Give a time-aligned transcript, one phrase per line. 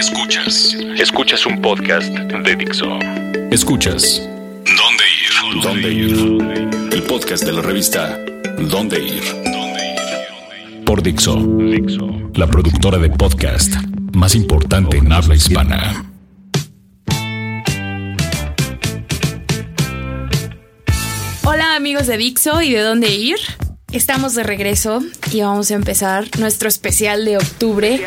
[0.00, 0.74] Escuchas.
[0.96, 2.86] Escuchas un podcast de Dixo.
[3.50, 4.26] Escuchas.
[4.64, 5.62] ¿Dónde ir?
[5.62, 6.90] ¿Dónde ir?
[6.90, 8.18] El podcast de la revista
[8.58, 9.22] ¿Dónde ir?
[10.86, 11.38] Por Dixo.
[12.32, 13.74] La productora de podcast
[14.14, 16.10] más importante en habla hispana.
[21.44, 23.36] Hola amigos de Dixo y de dónde ir.
[23.92, 28.00] Estamos de regreso y vamos a empezar nuestro especial de octubre.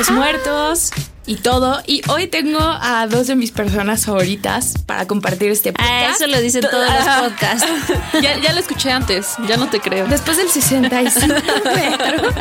[0.00, 0.92] Los muertos
[1.26, 1.82] y todo.
[1.86, 5.92] Y hoy tengo a dos de mis personas favoritas para compartir este podcast.
[5.92, 7.66] Ah, eso lo dicen todos los podcasts.
[8.22, 10.06] Ya, ya lo escuché antes, ya no te creo.
[10.06, 11.34] Después del 65
[11.74, 12.34] metros.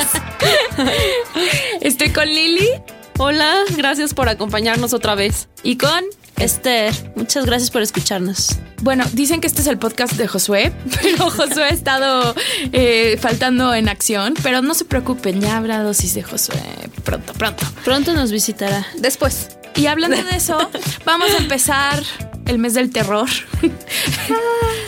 [1.82, 2.70] Estoy con Lili
[3.18, 5.50] Hola, gracias por acompañarnos otra vez.
[5.62, 6.06] y con
[6.40, 8.58] Esther, muchas gracias por escucharnos.
[8.82, 10.72] Bueno, dicen que este es el podcast de Josué,
[11.02, 12.34] pero Josué ha estado
[12.72, 14.34] eh, faltando en acción.
[14.42, 17.66] Pero no se preocupen, ya habrá dosis de Josué pronto, pronto.
[17.84, 18.86] Pronto nos visitará.
[18.98, 19.50] Después.
[19.76, 20.58] Y hablando de eso,
[21.06, 22.04] vamos a empezar
[22.50, 23.30] el mes del terror.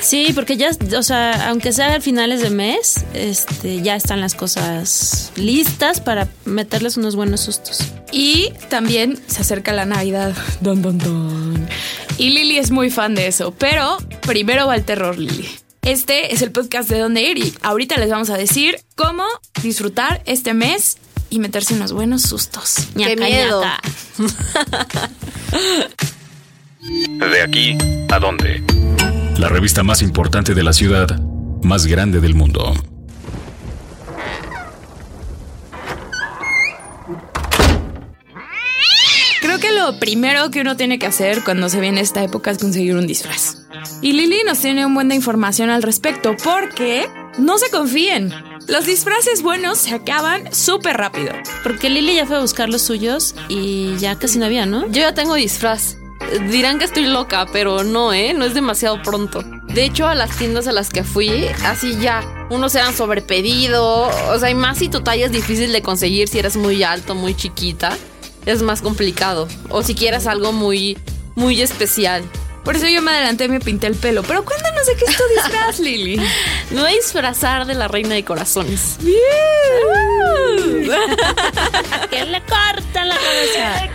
[0.01, 4.33] Sí, porque ya, o sea, aunque sea a finales de mes, este, ya están las
[4.33, 7.81] cosas listas para meterles unos buenos sustos.
[8.11, 10.35] Y también se acerca la Navidad.
[10.59, 11.67] Don, don, don.
[12.17, 13.51] Y Lili es muy fan de eso.
[13.51, 15.47] Pero primero va el terror, Lili.
[15.83, 19.23] Este es el podcast de Dónde Ir y ahorita les vamos a decir cómo
[19.61, 20.97] disfrutar este mes
[21.29, 22.87] y meterse unos buenos sustos.
[22.95, 23.61] Ñaca, miedo!
[23.61, 23.81] ñaca.
[26.81, 27.77] De aquí
[28.09, 28.63] a dónde.
[29.37, 31.21] La revista más importante de la ciudad,
[31.61, 32.73] más grande del mundo.
[39.41, 42.57] Creo que lo primero que uno tiene que hacer cuando se viene esta época es
[42.57, 43.67] conseguir un disfraz.
[44.01, 47.07] Y Lili nos tiene un buen de información al respecto porque
[47.37, 48.33] no se confíen.
[48.67, 51.33] Los disfraces buenos se acaban súper rápido.
[51.61, 54.87] Porque Lili ya fue a buscar los suyos y ya casi no había, ¿no?
[54.87, 56.00] Yo ya tengo disfraz.
[56.49, 58.33] Dirán que estoy loca, pero no, ¿eh?
[58.33, 59.43] No es demasiado pronto.
[59.67, 64.09] De hecho, a las tiendas a las que fui, así ya, unos eran sobrepedido.
[64.29, 67.15] O sea, y más si tu talla es difícil de conseguir si eres muy alto,
[67.15, 67.97] muy chiquita.
[68.45, 69.47] Es más complicado.
[69.69, 70.97] O si quieres algo muy,
[71.35, 72.23] muy especial.
[72.63, 74.23] Por eso yo me adelanté y me pinté el pelo.
[74.23, 76.17] Pero cuéntanos de qué es tu disfraz, Lili.
[76.71, 78.97] Me voy a disfrazar de la reina de corazones.
[82.09, 83.89] Que le cortan la cabeza.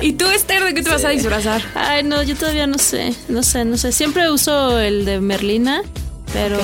[0.00, 1.62] ¿Y tú, Esther, de qué te vas a disfrazar?
[1.74, 3.92] Ay, no, yo todavía no sé, no sé, no sé.
[3.92, 5.82] Siempre uso el de Merlina,
[6.32, 6.58] pero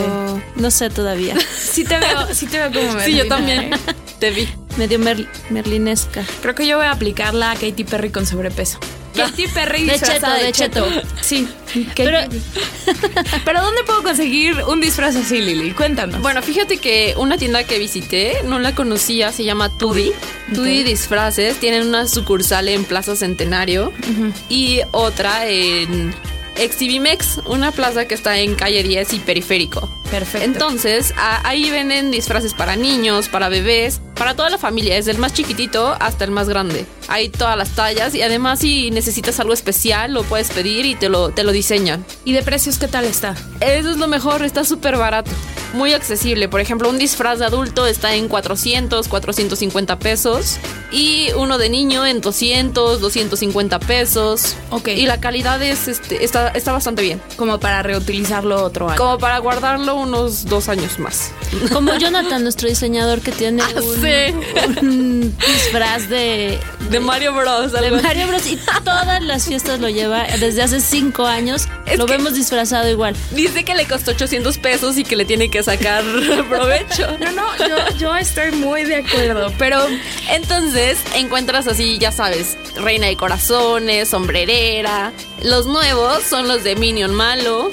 [0.56, 1.34] no sé todavía.
[1.58, 3.74] Sí te veo, sí te veo como Sí, yo Merlina, también.
[3.74, 3.78] ¿eh?
[4.18, 4.48] Te vi.
[4.76, 6.24] Medio mer- merlinesca.
[6.42, 8.78] Creo que yo voy a aplicarla a Katy Perry con sobrepeso.
[9.24, 10.86] Katy Perry De cheto, de cheto.
[11.20, 11.48] Sí.
[11.94, 12.98] Pero- Pero,
[13.44, 15.72] pero ¿dónde puedo conseguir un disfraz así, Lili?
[15.72, 16.20] Cuéntanos.
[16.22, 20.12] Bueno, fíjate que una tienda que visité, no la conocía, se llama Tudi.
[20.54, 23.92] Tudi Disfraces, tienen una sucursal en Plaza Centenario
[24.48, 26.14] y otra en
[26.58, 29.88] Exhibimex, una plaza que está en calle 10 y periférico.
[30.10, 30.44] Perfecto.
[30.44, 35.18] Entonces, a- ahí venden disfraces para niños, para bebés, para toda la familia, desde el
[35.18, 36.86] más chiquitito hasta el más grande.
[37.08, 41.08] Hay todas las tallas y además si necesitas algo especial lo puedes pedir y te
[41.08, 42.04] lo, te lo diseñan.
[42.24, 43.34] ¿Y de precios qué tal está?
[43.60, 45.30] Eso es lo mejor, está súper barato.
[45.74, 46.48] Muy accesible.
[46.48, 50.58] Por ejemplo, un disfraz de adulto está en 400, 450 pesos.
[50.90, 54.56] Y uno de niño en 200, 250 pesos.
[54.70, 54.88] Ok.
[54.88, 57.20] Y la calidad es, este, está, está bastante bien.
[57.36, 58.96] Como para reutilizarlo otro año.
[58.98, 61.30] Como para guardarlo unos dos años más.
[61.72, 64.80] Como Jonathan, nuestro diseñador que tiene Ah, un, sí.
[64.80, 66.58] un disfraz de,
[66.90, 67.72] De Mario Bros.
[67.72, 68.04] de algo así.
[68.06, 68.46] Mario Bros.
[68.46, 71.68] Y todas las fiestas lo lleva desde hace cinco años.
[71.86, 73.14] Es lo vemos disfrazado igual.
[73.32, 76.04] Dice que le costó 800 pesos y que le tiene que sacar
[76.48, 77.16] provecho.
[77.18, 79.86] No, no, yo, yo estoy muy de acuerdo, pero
[80.30, 85.12] Entonces encuentras así, ya sabes, reina de corazones, sombrerera.
[85.42, 87.70] Los nuevos son los de Minion Malo.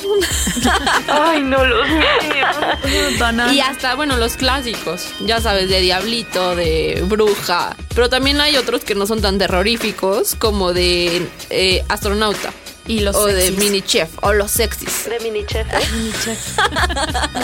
[1.07, 3.51] Ay, no los míos.
[3.53, 5.13] y hasta, bueno, los clásicos.
[5.21, 7.75] Ya sabes, de Diablito, de Bruja.
[7.93, 12.51] Pero también hay otros que no son tan terroríficos, como de eh, Astronauta.
[12.87, 13.51] Y los o de.
[13.51, 14.09] Mini Chef.
[14.21, 15.07] O los sexys.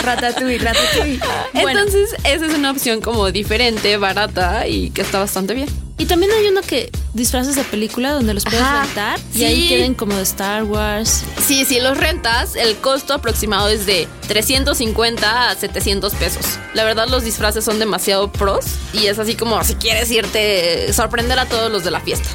[0.03, 1.19] Ratatouille, ratatouille.
[1.53, 5.69] Bueno, Entonces, esa es una opción como diferente, barata y que está bastante bien.
[5.97, 9.45] Y también hay uno que disfraces de película donde los puedes Ajá, rentar y sí.
[9.45, 11.23] ahí tienen como de Star Wars.
[11.45, 16.43] Sí, si los rentas, el costo aproximado es de 350 a 700 pesos.
[16.73, 21.37] La verdad, los disfraces son demasiado pros y es así como si quieres irte, sorprender
[21.37, 22.29] a todos los de la fiesta.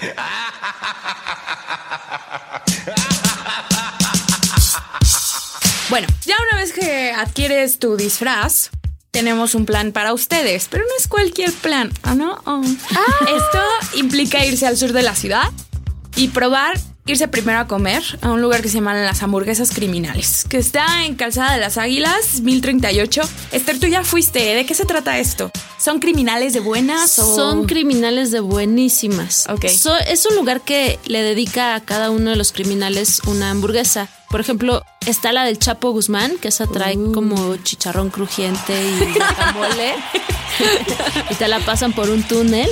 [5.94, 8.70] Bueno, ya una vez que adquieres tu disfraz,
[9.12, 12.36] tenemos un plan para ustedes, pero no es cualquier plan, ¿ah, ¿no?
[12.46, 12.62] Oh.
[12.64, 13.60] Esto
[13.94, 15.52] implica irse al sur de la ciudad
[16.16, 20.44] y probar irse primero a comer a un lugar que se llama Las Hamburguesas Criminales,
[20.48, 23.22] que está en Calzada de las Águilas, 1038.
[23.52, 24.40] Esther, tú ya fuiste.
[24.40, 25.52] ¿de qué se trata esto?
[25.78, 27.36] ¿Son criminales de buenas o...?
[27.36, 29.46] Son criminales de buenísimas.
[29.48, 29.68] Ok.
[29.68, 34.08] So- es un lugar que le dedica a cada uno de los criminales una hamburguesa.
[34.34, 37.12] Por ejemplo, está la del Chapo Guzmán, que esa trae Uh.
[37.12, 39.94] como chicharrón crujiente y guacamole.
[41.30, 42.68] y te la pasan por un túnel.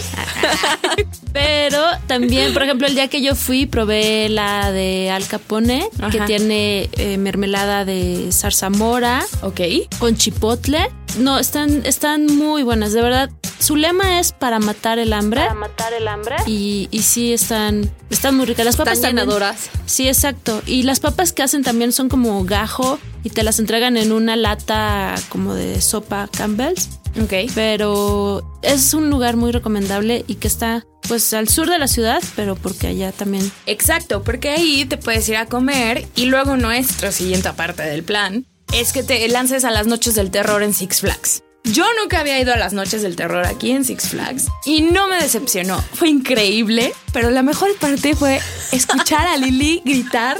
[1.32, 6.20] Pero también, por ejemplo, el día que yo fui, probé la de Al Capone, que
[6.22, 9.60] tiene eh, mermelada de zarzamora Ok.
[9.98, 10.90] con chipotle.
[11.18, 13.30] No, están, están muy buenas, de verdad.
[13.58, 15.40] Su lema es para matar el hambre.
[15.42, 16.36] Para matar el hambre.
[16.46, 18.64] Y, y sí, están, están muy ricas.
[18.64, 19.70] Las papas Están llenadoras.
[19.86, 20.62] Sí, exacto.
[20.66, 24.36] Y las papas que hacen también son como gajo y te las entregan en una
[24.36, 26.88] lata como de sopa Campbell's.
[27.20, 27.50] Ok.
[27.54, 32.22] Pero es un lugar muy recomendable y que está pues al sur de la ciudad,
[32.36, 37.12] pero porque allá también Exacto, porque ahí te puedes ir a comer y luego nuestro
[37.12, 41.00] siguiente parte del plan es que te lances a las noches del terror en Six
[41.00, 41.42] Flags.
[41.64, 45.06] Yo nunca había ido a las noches del terror aquí en Six Flags y no
[45.06, 45.80] me decepcionó.
[45.94, 48.40] Fue increíble, pero la mejor parte fue
[48.72, 50.36] escuchar a Lily gritar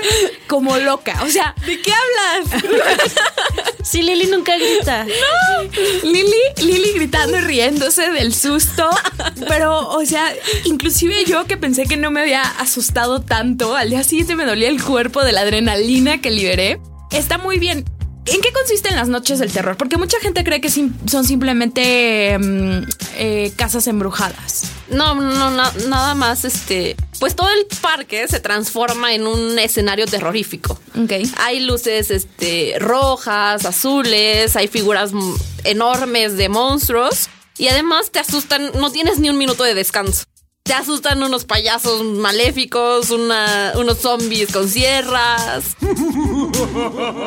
[0.49, 1.23] como loca.
[1.23, 2.63] O sea, ¿de qué hablas?
[3.83, 5.05] Sí, Lili nunca grita.
[6.05, 6.33] Lily,
[6.63, 8.89] Lily gritando y riéndose del susto.
[9.49, 10.33] Pero, o sea,
[10.65, 14.69] inclusive yo que pensé que no me había asustado tanto, al día siguiente me dolía
[14.69, 16.81] el cuerpo de la adrenalina que liberé.
[17.11, 17.85] Está muy bien.
[18.25, 19.77] ¿En qué consisten las noches del terror?
[19.77, 22.83] Porque mucha gente cree que sim- son simplemente mm,
[23.17, 24.63] eh, casas embrujadas.
[24.91, 30.07] No, no, na- nada más, este, pues todo el parque se transforma en un escenario
[30.07, 30.79] terrorífico.
[30.97, 31.13] Ok.
[31.39, 35.35] Hay luces, este, rojas, azules, hay figuras mm,
[35.65, 37.29] enormes de monstruos
[37.59, 40.25] y además te asustan, no tienes ni un minuto de descanso.
[40.73, 45.77] Te asustan unos payasos maléficos, una- unos zombies con sierras.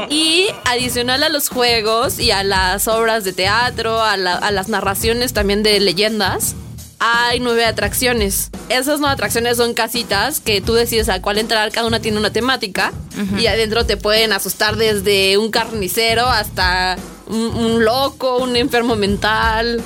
[0.09, 4.67] Y adicional a los juegos y a las obras de teatro, a, la- a las
[4.67, 6.55] narraciones también de leyendas,
[6.97, 8.49] hay nueve atracciones.
[8.69, 12.31] Esas nueve atracciones son casitas que tú decides a cuál entrar, cada una tiene una
[12.33, 12.93] temática
[13.37, 16.97] y adentro te pueden asustar desde un carnicero hasta
[17.27, 19.83] un, un loco, un enfermo mental,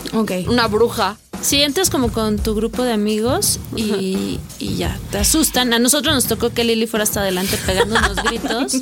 [0.48, 1.18] una bruja.
[1.42, 5.74] Sí, entras como con tu grupo de amigos y, y ya, te asustan.
[5.74, 8.82] A nosotros nos tocó que Lili fuera hasta adelante pegando unos gritos.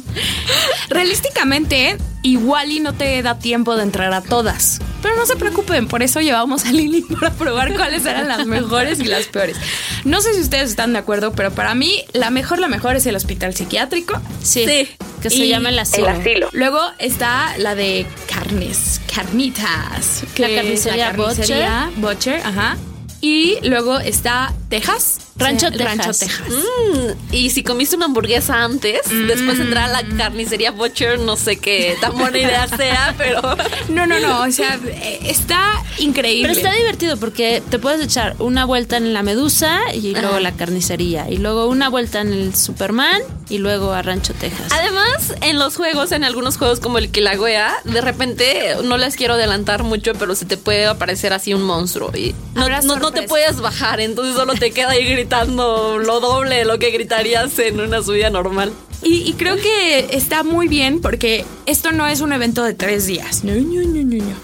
[0.90, 4.80] Realísticamente, igual y no te da tiempo de entrar a todas.
[5.02, 9.00] Pero no se preocupen, por eso llevamos a Lili para probar cuáles eran las mejores
[9.00, 9.56] y las peores.
[10.04, 13.06] No sé si ustedes están de acuerdo, pero para mí la mejor, la mejor es
[13.06, 14.20] el hospital psiquiátrico.
[14.42, 14.88] Sí, Sí.
[15.22, 16.08] que se Y llama el asilo.
[16.54, 18.06] Luego está la de
[18.48, 20.24] carnes, carnitas.
[20.38, 21.68] La carnicería Butcher.
[21.98, 22.78] Butcher, ajá.
[23.20, 25.20] Y luego está Texas.
[25.36, 25.98] Rancho Sí, Texas.
[25.98, 26.48] Rancho Texas.
[26.50, 31.58] Mm, y si comiste una hamburguesa antes, después entrar a la carnicería Butcher, no sé
[31.58, 33.42] qué tan buena idea sea, pero
[33.90, 34.44] No, no, no.
[34.44, 36.48] O sea, eh, está increíble.
[36.48, 40.54] Pero está divertido porque te puedes echar una vuelta en la Medusa y luego la
[40.54, 41.30] carnicería.
[41.30, 44.72] Y luego una vuelta en el Superman y luego a Rancho Texas.
[44.72, 49.36] Además, en los juegos, en algunos juegos como el Kilauea, de repente, no les quiero
[49.36, 53.12] adelantar mucho, pero se te puede aparecer así un monstruo y no, Habrá no- no
[53.12, 57.58] te puedes bajar, entonces solo te queda ahí gritando lo doble de lo que gritarías
[57.60, 58.72] en una subida normal.
[59.04, 63.06] Y, y creo que está muy bien porque esto no es un evento de tres
[63.06, 63.44] días.
[63.44, 64.36] No, no, no, no, no.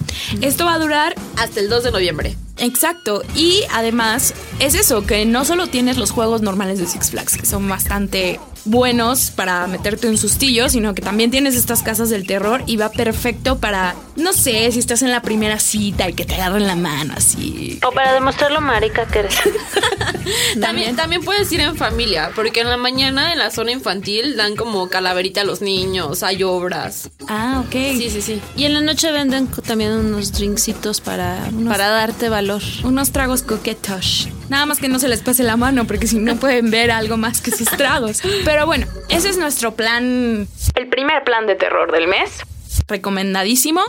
[0.41, 2.37] Esto va a durar Hasta el 2 de noviembre.
[2.59, 3.23] Exacto.
[3.35, 7.47] Y además es eso, que no solo tienes los juegos normales de Six Flags, que
[7.47, 12.63] son bastante buenos para meterte un sustillo, sino que también tienes estas casas del terror
[12.65, 16.35] y va perfecto para, no sé, si estás en la primera cita y que te
[16.35, 17.79] agarren la mano así.
[17.85, 19.35] O para demostrar lo marica que eres.
[20.61, 24.55] También, también puedes ir en familia, porque en la mañana en la zona infantil dan
[24.55, 27.09] como calaverita a los niños, hay obras.
[27.27, 27.71] Ah, ok.
[27.71, 28.41] Sí, sí, sí.
[28.55, 32.61] Y en la noche venden también unos drinksitos para, para darte valor.
[32.83, 34.29] Unos tragos coquetos.
[34.49, 37.17] Nada más que no se les pase la mano, porque si no pueden ver algo
[37.17, 38.21] más que sus tragos.
[38.45, 40.47] Pero bueno, ese es nuestro plan.
[40.75, 42.41] El primer plan de terror del mes.
[42.87, 43.81] Recomendadísimo.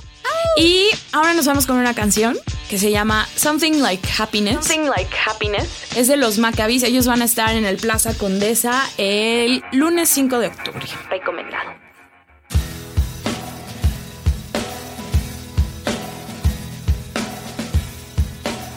[0.57, 2.37] Y ahora nos vamos con una canción
[2.69, 4.67] que se llama Something Like Happiness.
[4.67, 5.97] Something Like Happiness.
[5.97, 6.83] Es de los Maccabees.
[6.83, 10.87] Ellos van a estar en el Plaza Condesa el lunes 5 de octubre.
[11.11, 11.71] Recomendado.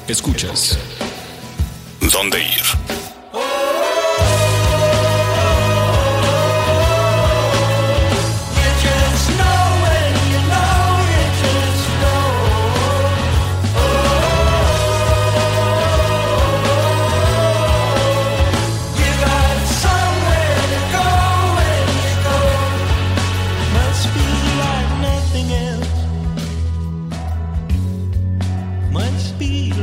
[0.07, 0.79] Escuchas.
[2.11, 3.06] ¿Dónde ir?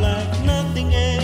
[0.04, 1.23] like nothing else.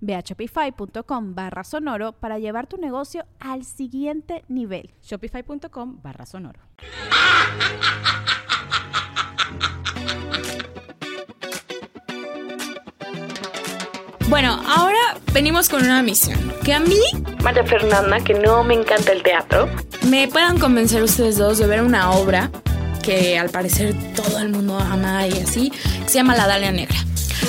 [0.00, 4.90] Ve a shopify.com barra sonoro para llevar tu negocio al siguiente nivel.
[5.02, 6.60] Shopify.com barra sonoro.
[14.30, 16.38] Bueno, ahora venimos con una misión.
[16.64, 17.00] Que a mí,
[17.42, 19.68] María Fernanda, que no me encanta el teatro,
[20.08, 22.48] me puedan convencer ustedes dos de ver una obra
[23.02, 26.96] que al parecer todo el mundo ama y así, que se llama La Dalia Negra.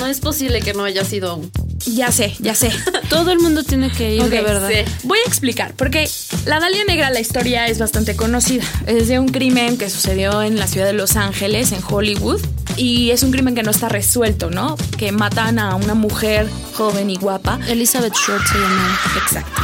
[0.00, 1.40] No es posible que no haya sido
[1.86, 2.70] ya sé, ya sé.
[3.08, 4.70] Todo el mundo tiene que ir, de verdad.
[5.04, 6.08] Voy a explicar, porque
[6.46, 8.64] la Dalia Negra, la historia es bastante conocida.
[8.86, 12.40] Es de un crimen que sucedió en la ciudad de Los Ángeles, en Hollywood.
[12.76, 14.76] Y es un crimen que no está resuelto, ¿no?
[14.96, 17.58] Que matan a una mujer joven y guapa.
[17.68, 19.00] Elizabeth Short se llama.
[19.22, 19.62] Exacto.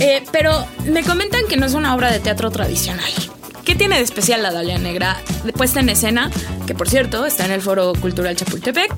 [0.00, 3.10] Eh, pero me comentan que no es una obra de teatro tradicional.
[3.64, 5.20] ¿Qué tiene de especial la Dalia Negra?
[5.54, 6.30] Puesta en escena,
[6.66, 8.94] que por cierto está en el Foro Cultural Chapultepec,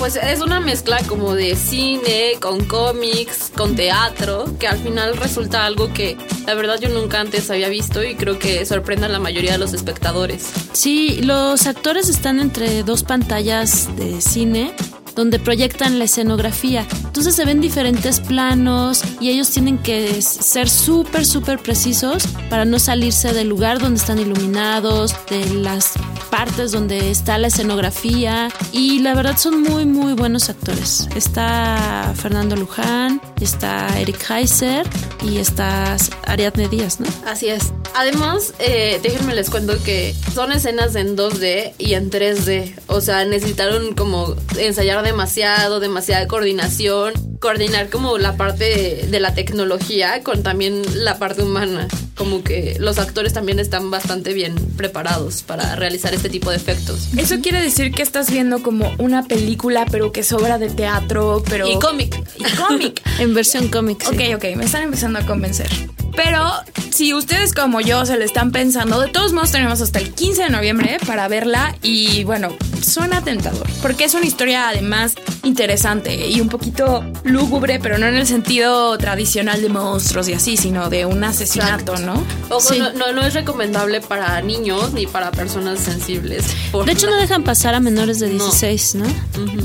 [0.00, 5.66] pues es una mezcla como de cine, con cómics, con teatro, que al final resulta
[5.66, 6.16] algo que
[6.46, 9.58] la verdad yo nunca antes había visto y creo que sorprende a la mayoría de
[9.58, 10.50] los espectadores.
[10.72, 14.72] Sí, los actores están entre dos pantallas de cine
[15.14, 16.86] donde proyectan la escenografía.
[17.04, 22.78] Entonces se ven diferentes planos y ellos tienen que ser súper, súper precisos para no
[22.78, 25.94] salirse del lugar donde están iluminados, de las
[26.30, 31.08] partes donde está la escenografía y la verdad son muy muy buenos actores.
[31.14, 34.86] Está Fernando Luján, está Eric Heiser
[35.22, 37.06] y está Ariadne Díaz, ¿no?
[37.26, 37.72] Así es.
[37.94, 42.74] Además, eh, déjenme les cuento que son escenas en 2D y en 3D.
[42.86, 49.34] O sea, necesitaron como ensayar demasiado, demasiada coordinación, coordinar como la parte de, de la
[49.34, 51.88] tecnología con también la parte humana.
[52.20, 57.08] Como que los actores también están bastante bien preparados para realizar este tipo de efectos.
[57.16, 61.66] Eso quiere decir que estás viendo como una película, pero que sobra de teatro, pero...
[61.66, 62.22] Y cómic.
[62.36, 63.00] Y cómic.
[63.20, 64.02] En versión cómic.
[64.02, 64.14] sí.
[64.14, 65.68] Ok, ok, me están empezando a convencer.
[66.14, 66.50] Pero
[66.90, 70.44] si ustedes como yo se le están pensando, de todos modos tenemos hasta el 15
[70.44, 72.50] de noviembre para verla y bueno,
[72.82, 78.16] suena tentador, porque es una historia además interesante y un poquito lúgubre, pero no en
[78.16, 82.09] el sentido tradicional de monstruos y así, sino de un asesinato, ¿no?
[82.48, 82.78] Ojo, Sí.
[82.78, 86.44] no, no, no es recomendable para niños ni para personas sensibles.
[86.86, 89.06] De hecho, no dejan pasar a menores de 16, ¿no?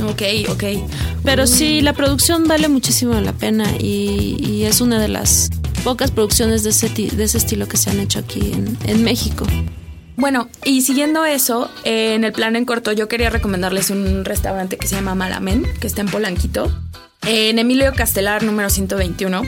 [0.10, 0.64] Ok, ok.
[1.24, 5.50] Pero sí, la producción vale muchísimo la pena y, y es una de las
[5.84, 9.46] pocas producciones de ese, de ese estilo que se han hecho aquí en, en México.
[10.18, 14.78] Bueno, y siguiendo eso, eh, en el plan en corto, yo quería recomendarles un restaurante
[14.78, 16.72] que se llama Malamen, que está en Polanquito,
[17.26, 19.42] en Emilio Castelar, número 121.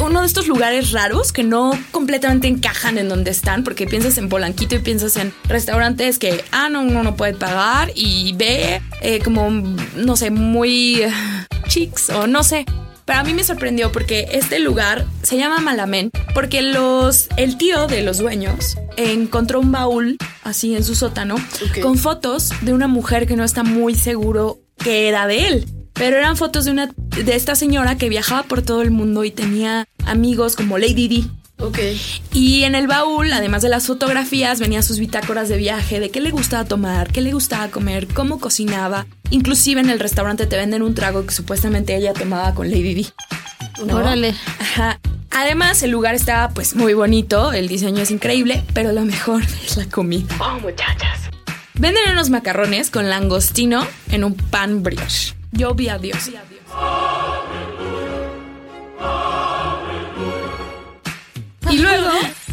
[0.00, 4.28] Uno de estos lugares raros que no completamente encajan en donde están, porque piensas en
[4.28, 9.20] Polanquito y piensas en restaurantes que, ah, no, uno no puede pagar y ve eh,
[9.20, 11.10] como, no sé, muy eh,
[11.68, 12.66] chics o no sé.
[13.04, 17.86] Pero a mí me sorprendió porque este lugar se llama Malamen porque los el tío
[17.86, 21.36] de los dueños encontró un baúl así en su sótano
[21.82, 25.75] con fotos de una mujer que no está muy seguro que era de él.
[25.96, 29.30] Pero eran fotos de una de esta señora que viajaba por todo el mundo y
[29.30, 31.30] tenía amigos como Lady Di.
[31.58, 31.78] Ok.
[32.34, 36.20] Y en el baúl, además de las fotografías, venían sus bitácoras de viaje, de qué
[36.20, 39.06] le gustaba tomar, qué le gustaba comer, cómo cocinaba.
[39.30, 43.08] Inclusive en el restaurante te venden un trago que supuestamente ella tomaba con Lady Di.
[43.86, 43.96] ¿no?
[43.96, 44.34] Órale.
[44.60, 45.00] Ajá.
[45.30, 49.76] Además, el lugar está pues muy bonito, el diseño es increíble, pero lo mejor es
[49.76, 50.34] la comida.
[50.40, 51.20] Oh, muchachas.
[51.74, 55.34] Venden unos macarrones con langostino en un pan brioche.
[55.52, 56.30] Yo vi a Dios.
[61.70, 62.10] Y luego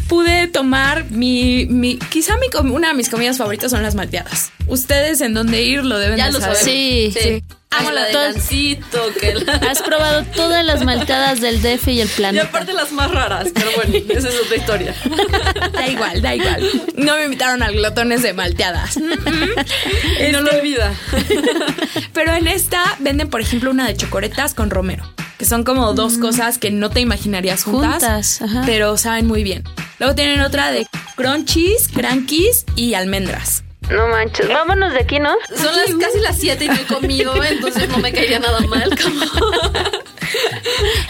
[0.08, 4.52] pude tomar mi, mi quizá mi, una de mis comidas favoritas son las malteadas.
[4.66, 6.56] Ustedes en dónde ir lo deben Ya de lo saber.
[6.56, 7.42] Sí, sí.
[7.78, 12.00] Amo la de Todas- Gansito, que la- Has probado todas las malteadas del DF y
[12.00, 12.46] el Y planeta.
[12.46, 14.94] aparte las más raras, pero bueno, esa es otra historia.
[15.72, 16.68] Da igual, da igual.
[16.96, 18.96] No me invitaron al glotones de malteadas.
[20.26, 20.94] Y no lo Este, olvida.
[22.12, 25.04] Pero en esta venden, por ejemplo, una de chocoretas con romero,
[25.38, 29.64] que son como dos cosas que no te imaginarías juntas, Juntas, pero saben muy bien.
[29.98, 33.62] Luego tienen otra de crunchies, crankies y almendras.
[33.90, 34.48] No manches.
[34.48, 35.34] Vámonos de aquí, ¿no?
[35.54, 38.90] Son las casi las 7 y no he comido, entonces no me caería nada mal.
[39.00, 39.24] como-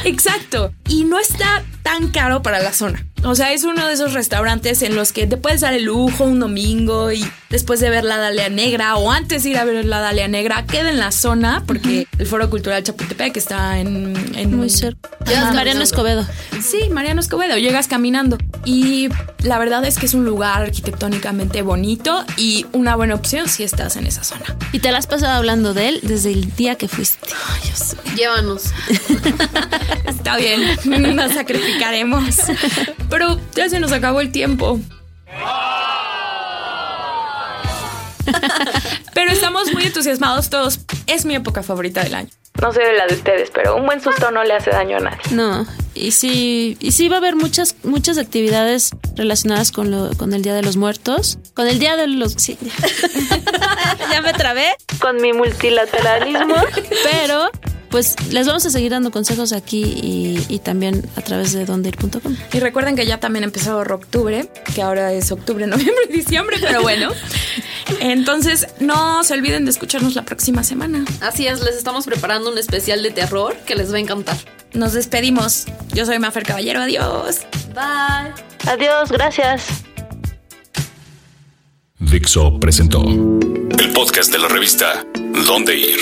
[0.05, 0.73] Exacto.
[0.89, 3.07] Y no está tan caro para la zona.
[3.23, 6.25] O sea, es uno de esos restaurantes en los que te puedes dar el lujo
[6.25, 9.83] un domingo y después de ver la Dalia Negra o antes de ir a ver
[9.87, 14.15] la Dalia Negra, queda en la zona porque el Foro Cultural Chapultepec está en...
[14.37, 15.09] en Muy cerca.
[15.55, 16.27] Mariano Escobedo.
[16.63, 18.37] Sí, Mariano Escobedo, llegas caminando.
[18.67, 19.09] Y
[19.45, 23.97] la verdad es que es un lugar arquitectónicamente bonito y una buena opción si estás
[23.97, 24.57] en esa zona.
[24.73, 27.29] Y te la has pasado hablando de él desde el día que fuiste.
[28.17, 28.73] Llévanos.
[30.07, 30.63] Está bien,
[31.15, 32.37] nos sacrificaremos.
[33.11, 34.81] Pero ya se nos acabó el tiempo.
[39.13, 40.81] Pero estamos muy entusiasmados todos.
[41.07, 42.31] Es mi época favorita del año.
[42.63, 45.01] No sé de la de ustedes, pero un buen susto no le hace daño a
[45.01, 45.21] nadie.
[45.33, 50.35] No, y sí, y sí va a haber muchas, muchas actividades relacionadas con, lo, con
[50.35, 51.39] el Día de los Muertos.
[51.55, 52.33] Con el Día de los...
[52.33, 52.59] Sí.
[54.11, 54.69] ya me trabé.
[55.01, 56.57] Con mi multilateralismo.
[57.05, 57.51] Pero,
[57.91, 62.37] pues, les vamos a seguir dando consejos aquí y, y también a través de dondeir.com.
[62.53, 66.83] Y recuerden que ya también empezó octubre, que ahora es octubre, noviembre y diciembre, pero
[66.83, 67.11] bueno.
[68.01, 71.05] Entonces, no se olviden de escucharnos la próxima semana.
[71.21, 74.37] Así es, les estamos preparando un especial de terror que les va a encantar.
[74.75, 75.67] Nos despedimos.
[75.93, 76.81] Yo soy Mafer Caballero.
[76.81, 77.47] Adiós.
[77.75, 78.33] Bye.
[78.67, 79.85] Adiós, gracias.
[81.99, 85.05] Dixo presentó el podcast de la revista
[85.47, 85.99] Dónde Ir.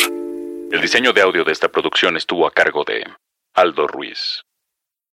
[0.73, 3.05] El diseño de audio de esta producción estuvo a cargo de
[3.55, 4.43] Aldo Ruiz.